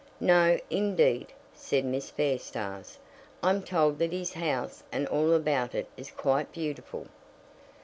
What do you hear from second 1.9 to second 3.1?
Fairstairs.